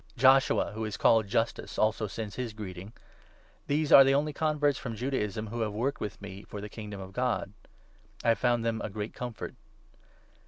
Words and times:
Joshua, 0.17 0.71
who 0.71 0.83
is 0.83 0.97
called 0.97 1.25
n 1.25 1.29
Justus, 1.29 1.77
also 1.77 2.07
sends 2.07 2.35
his 2.35 2.53
greeting. 2.53 2.91
These 3.67 3.91
are 3.91 4.03
the 4.03 4.15
only 4.15 4.33
converts 4.33 4.79
from 4.79 4.95
Judaism 4.95 5.45
who 5.45 5.61
have 5.61 5.73
worked 5.73 6.01
with 6.01 6.19
me 6.19 6.41
for 6.41 6.59
the 6.59 6.69
Kingdom 6.69 6.99
of 6.99 7.13
God; 7.13 7.53
I 8.23 8.29
have 8.29 8.39
found 8.39 8.65
them 8.65 8.81
a 8.81 8.89
great 8.89 9.13
comfort. 9.13 9.53